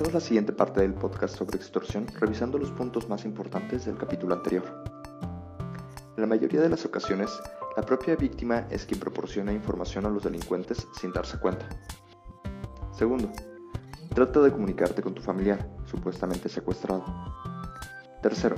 [0.00, 4.34] Comencemos la siguiente parte del podcast sobre extorsión revisando los puntos más importantes del capítulo
[4.34, 4.64] anterior.
[6.16, 7.28] En la mayoría de las ocasiones,
[7.76, 11.68] la propia víctima es quien proporciona información a los delincuentes sin darse cuenta.
[12.92, 13.30] Segundo,
[14.14, 17.04] trata de comunicarte con tu familiar, supuestamente secuestrado.
[18.22, 18.56] Tercero,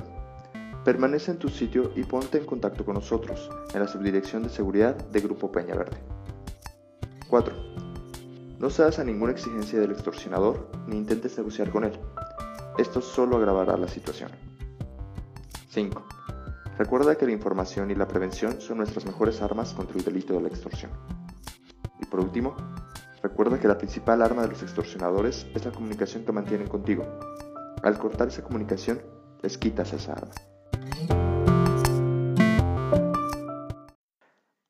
[0.85, 4.95] permanece en tu sitio y ponte en contacto con nosotros en la subdirección de seguridad
[4.95, 5.97] de Grupo Peña Verde.
[7.27, 7.62] 4.
[8.63, 11.99] No cedas a ninguna exigencia del extorsionador ni intentes negociar con él.
[12.77, 14.31] Esto solo agravará la situación.
[15.67, 16.01] 5.
[16.77, 20.43] Recuerda que la información y la prevención son nuestras mejores armas contra el delito de
[20.43, 20.91] la extorsión.
[21.99, 22.55] Y por último,
[23.21, 27.03] recuerda que la principal arma de los extorsionadores es la comunicación que mantienen contigo.
[27.83, 29.01] Al cortar esa comunicación,
[29.41, 30.31] les quitas esa arma.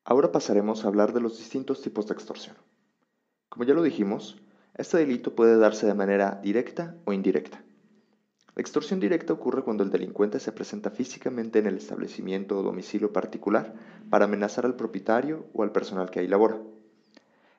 [0.04, 2.56] Ahora pasaremos a hablar de los distintos tipos de extorsión.
[3.54, 4.36] Como ya lo dijimos,
[4.76, 7.62] este delito puede darse de manera directa o indirecta.
[8.56, 13.12] La extorsión directa ocurre cuando el delincuente se presenta físicamente en el establecimiento o domicilio
[13.12, 13.72] particular
[14.10, 16.58] para amenazar al propietario o al personal que ahí labora.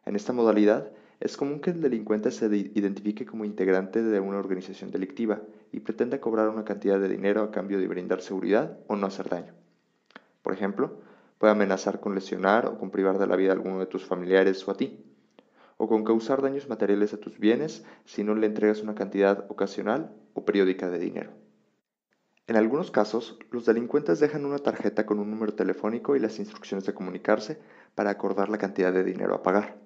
[0.05, 4.91] En esta modalidad, es común que el delincuente se identifique como integrante de una organización
[4.91, 9.07] delictiva y pretenda cobrar una cantidad de dinero a cambio de brindar seguridad o no
[9.07, 9.53] hacer daño.
[10.41, 10.99] Por ejemplo,
[11.37, 14.67] puede amenazar con lesionar o con privar de la vida a alguno de tus familiares
[14.67, 15.14] o a ti,
[15.77, 20.15] o con causar daños materiales a tus bienes si no le entregas una cantidad ocasional
[20.33, 21.31] o periódica de dinero.
[22.47, 26.85] En algunos casos, los delincuentes dejan una tarjeta con un número telefónico y las instrucciones
[26.85, 27.59] de comunicarse
[27.95, 29.79] para acordar la cantidad de dinero a pagar.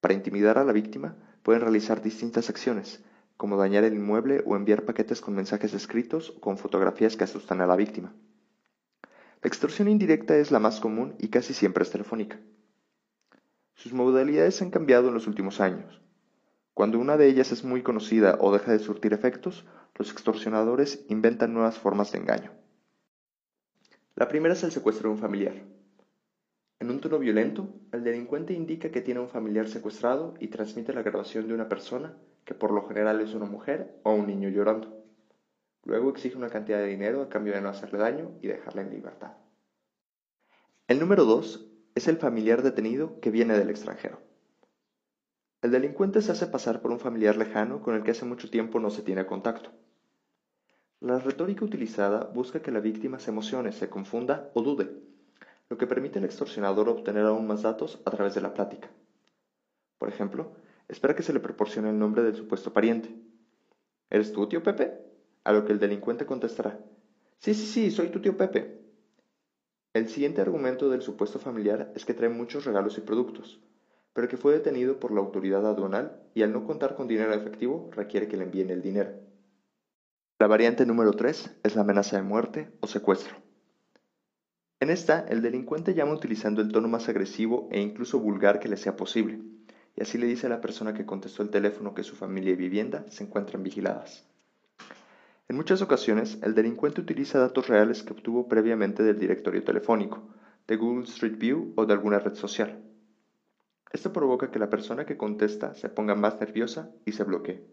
[0.00, 3.02] Para intimidar a la víctima, pueden realizar distintas acciones,
[3.36, 7.60] como dañar el inmueble o enviar paquetes con mensajes escritos o con fotografías que asustan
[7.60, 8.14] a la víctima.
[9.42, 12.38] La extorsión indirecta es la más común y casi siempre es telefónica.
[13.76, 16.00] Sus modalidades han cambiado en los últimos años.
[16.72, 21.52] Cuando una de ellas es muy conocida o deja de surtir efectos, los extorsionadores inventan
[21.52, 22.52] nuevas formas de engaño.
[24.14, 25.54] La primera es el secuestro de un familiar.
[26.80, 31.02] En un tono violento, el delincuente indica que tiene un familiar secuestrado y transmite la
[31.02, 32.16] grabación de una persona,
[32.46, 35.04] que por lo general es una mujer o un niño llorando.
[35.84, 38.90] Luego exige una cantidad de dinero a cambio de no hacerle daño y dejarla en
[38.90, 39.32] libertad.
[40.88, 41.65] El número 2
[41.96, 44.20] es el familiar detenido que viene del extranjero.
[45.62, 48.78] El delincuente se hace pasar por un familiar lejano con el que hace mucho tiempo
[48.78, 49.70] no se tiene contacto.
[51.00, 54.90] La retórica utilizada busca que la víctima se emocione, se confunda o dude,
[55.70, 58.90] lo que permite al extorsionador obtener aún más datos a través de la plática.
[59.96, 60.52] Por ejemplo,
[60.88, 63.16] espera que se le proporcione el nombre del supuesto pariente.
[64.10, 65.00] ¿Eres tú, tío Pepe?
[65.44, 66.78] A lo que el delincuente contestará,
[67.38, 68.85] sí, sí, sí, soy tu tío Pepe.
[69.96, 73.62] El siguiente argumento del supuesto familiar es que trae muchos regalos y productos,
[74.12, 77.88] pero que fue detenido por la autoridad aduanal y al no contar con dinero efectivo
[77.92, 79.14] requiere que le envíen el dinero.
[80.38, 83.36] La variante número 3 es la amenaza de muerte o secuestro.
[84.80, 88.76] En esta, el delincuente llama utilizando el tono más agresivo e incluso vulgar que le
[88.76, 89.40] sea posible,
[89.96, 92.56] y así le dice a la persona que contestó el teléfono que su familia y
[92.56, 94.26] vivienda se encuentran vigiladas.
[95.48, 100.28] En muchas ocasiones, el delincuente utiliza datos reales que obtuvo previamente del directorio telefónico,
[100.66, 102.82] de Google Street View o de alguna red social.
[103.92, 107.64] Esto provoca que la persona que contesta se ponga más nerviosa y se bloquee.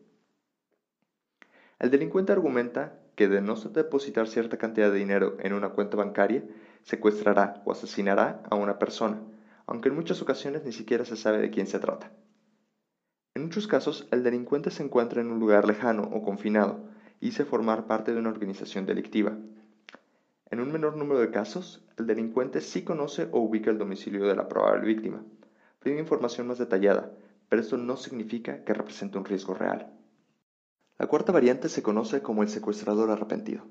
[1.79, 6.43] El delincuente argumenta que de no depositar cierta cantidad de dinero en una cuenta bancaria,
[6.83, 9.21] secuestrará o asesinará a una persona,
[9.65, 12.11] aunque en muchas ocasiones ni siquiera se sabe de quién se trata.
[13.35, 16.92] En muchos casos, el delincuente se encuentra en un lugar lejano o confinado,
[17.27, 19.37] hice formar parte de una organización delictiva.
[20.51, 24.35] En un menor número de casos, el delincuente sí conoce o ubica el domicilio de
[24.35, 25.23] la probable víctima.
[25.81, 27.11] Pide información más detallada,
[27.47, 29.93] pero esto no significa que represente un riesgo real.
[30.99, 33.65] La cuarta variante se conoce como el secuestrador arrepentido.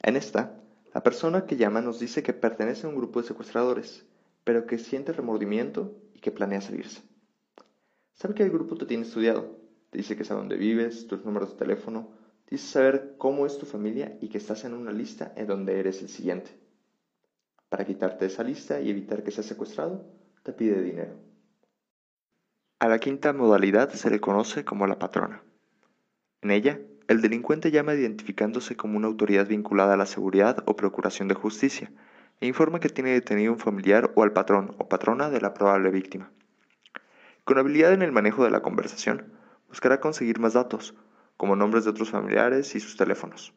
[0.00, 0.60] En esta,
[0.94, 4.06] la persona que llama nos dice que pertenece a un grupo de secuestradores,
[4.44, 7.02] pero que siente remordimiento y que planea salirse.
[8.14, 9.58] Sabe que el grupo te tiene estudiado,
[9.90, 12.08] te dice que sabe dónde vives, tus números de teléfono,
[12.48, 16.00] Dice saber cómo es tu familia y que estás en una lista en donde eres
[16.02, 16.50] el siguiente.
[17.68, 20.04] Para quitarte esa lista y evitar que seas secuestrado,
[20.44, 21.14] te pide dinero.
[22.78, 25.42] A la quinta modalidad se le conoce como la patrona.
[26.42, 26.78] En ella,
[27.08, 31.90] el delincuente llama identificándose como una autoridad vinculada a la seguridad o procuración de justicia
[32.40, 35.90] e informa que tiene detenido un familiar o al patrón o patrona de la probable
[35.90, 36.30] víctima.
[37.44, 39.32] Con habilidad en el manejo de la conversación,
[39.68, 40.94] buscará conseguir más datos,
[41.36, 43.52] como nombres de otros familiares y sus teléfonos.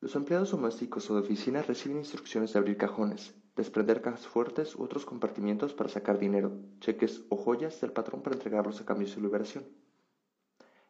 [0.00, 4.82] Los empleados domésticos o de oficina reciben instrucciones de abrir cajones, desprender cajas fuertes u
[4.82, 9.12] otros compartimientos para sacar dinero, cheques o joyas del patrón para entregarlos a cambio de
[9.14, 9.64] su liberación.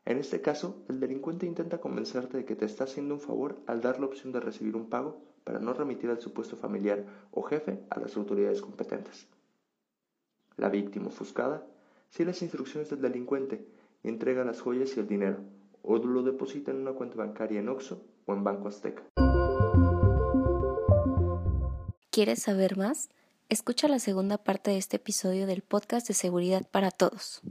[0.04, 3.80] En este caso, el delincuente intenta convencerte de que te está haciendo un favor al
[3.80, 7.80] dar la opción de recibir un pago para no remitir al supuesto familiar o jefe
[7.90, 9.28] a las autoridades competentes.
[10.56, 11.66] La víctima ofuscada
[12.10, 13.66] sigue las instrucciones del delincuente
[14.02, 15.38] y entrega las joyas y el dinero,
[15.86, 19.04] o lo deposita en una cuenta bancaria en Oxxo o en Banco Azteca.
[22.10, 23.08] ¿Quieres saber más?
[23.48, 27.42] Escucha la segunda parte de este episodio del podcast de Seguridad para Todos.